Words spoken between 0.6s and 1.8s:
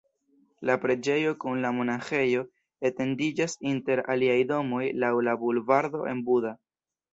La preĝejo kun la